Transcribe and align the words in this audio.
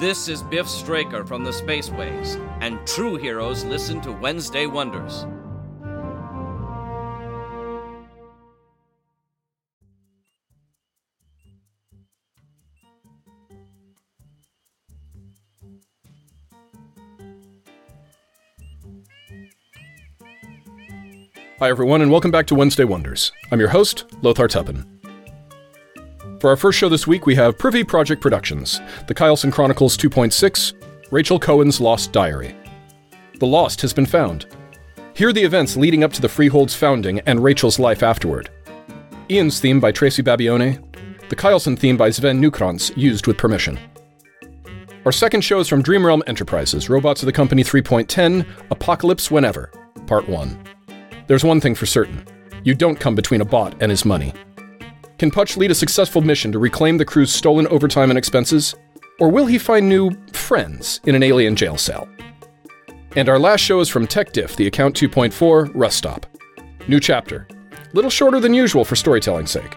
This 0.00 0.28
is 0.28 0.42
Biff 0.42 0.68
Straker 0.68 1.24
from 1.24 1.44
the 1.44 1.52
Spaceways, 1.52 2.34
and 2.60 2.84
true 2.84 3.14
heroes 3.14 3.64
listen 3.64 4.00
to 4.00 4.10
Wednesday 4.10 4.66
Wonders. 4.66 5.24
Hi, 21.60 21.70
everyone, 21.70 22.02
and 22.02 22.10
welcome 22.10 22.32
back 22.32 22.48
to 22.48 22.56
Wednesday 22.56 22.82
Wonders. 22.82 23.30
I'm 23.52 23.60
your 23.60 23.68
host, 23.68 24.06
Lothar 24.22 24.48
Tuppen. 24.48 24.93
For 26.40 26.50
our 26.50 26.56
first 26.56 26.78
show 26.78 26.88
this 26.88 27.06
week, 27.06 27.26
we 27.26 27.34
have 27.36 27.58
Privy 27.58 27.84
Project 27.84 28.20
Productions, 28.20 28.80
The 29.06 29.14
Kyleson 29.14 29.52
Chronicles 29.52 29.96
2.6, 29.96 30.74
Rachel 31.10 31.38
Cohen's 31.38 31.80
Lost 31.80 32.12
Diary. 32.12 32.54
The 33.38 33.46
Lost 33.46 33.80
has 33.80 33.92
been 33.92 34.06
found. 34.06 34.46
Here 35.14 35.28
are 35.28 35.32
the 35.32 35.44
events 35.44 35.76
leading 35.76 36.02
up 36.04 36.12
to 36.14 36.20
the 36.20 36.28
Freehold's 36.28 36.74
founding 36.74 37.20
and 37.20 37.42
Rachel's 37.42 37.78
life 37.78 38.02
afterward. 38.02 38.50
Ian's 39.30 39.60
theme 39.60 39.80
by 39.80 39.92
Tracy 39.92 40.22
Babione, 40.22 40.78
the 41.28 41.36
Kyleson 41.36 41.78
theme 41.78 41.96
by 41.96 42.10
Sven 42.10 42.42
Newkrantz, 42.42 42.94
used 42.96 43.26
with 43.26 43.38
permission. 43.38 43.78
Our 45.06 45.12
second 45.12 45.42
show 45.42 45.60
is 45.60 45.68
from 45.68 45.82
Dreamrealm 45.82 46.22
Enterprises, 46.26 46.90
Robots 46.90 47.22
of 47.22 47.26
the 47.26 47.32
Company 47.32 47.62
3.10, 47.62 48.46
Apocalypse 48.70 49.30
Whenever, 49.30 49.70
Part 50.06 50.28
1. 50.28 50.64
There's 51.26 51.44
one 51.44 51.60
thing 51.60 51.74
for 51.74 51.86
certain 51.86 52.26
you 52.64 52.74
don't 52.74 52.98
come 52.98 53.14
between 53.14 53.42
a 53.42 53.44
bot 53.44 53.74
and 53.80 53.90
his 53.90 54.06
money. 54.06 54.32
Can 55.18 55.30
Putch 55.30 55.56
lead 55.56 55.70
a 55.70 55.74
successful 55.74 56.22
mission 56.22 56.50
to 56.52 56.58
reclaim 56.58 56.98
the 56.98 57.04
crew's 57.04 57.32
stolen 57.32 57.68
overtime 57.68 58.10
and 58.10 58.18
expenses? 58.18 58.74
Or 59.20 59.30
will 59.30 59.46
he 59.46 59.58
find 59.58 59.88
new 59.88 60.10
friends 60.32 61.00
in 61.04 61.14
an 61.14 61.22
alien 61.22 61.54
jail 61.54 61.78
cell? 61.78 62.08
And 63.14 63.28
our 63.28 63.38
last 63.38 63.60
show 63.60 63.78
is 63.78 63.88
from 63.88 64.08
TechDiff, 64.08 64.56
the 64.56 64.66
Account 64.66 64.96
2.4 64.96 65.70
Rust 65.72 65.98
Stop. 65.98 66.26
New 66.88 66.98
chapter. 66.98 67.46
Little 67.92 68.10
shorter 68.10 68.40
than 68.40 68.54
usual 68.54 68.84
for 68.84 68.96
storytelling's 68.96 69.52
sake. 69.52 69.76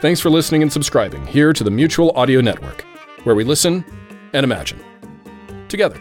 Thanks 0.00 0.20
for 0.20 0.28
listening 0.28 0.60
and 0.60 0.70
subscribing 0.70 1.26
here 1.26 1.54
to 1.54 1.64
the 1.64 1.70
Mutual 1.70 2.12
Audio 2.14 2.42
Network, 2.42 2.84
where 3.24 3.34
we 3.34 3.42
listen 3.42 3.86
and 4.34 4.44
imagine. 4.44 4.84
Together. 5.68 5.98